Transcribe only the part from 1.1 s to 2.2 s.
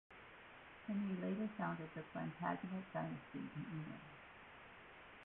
later founded the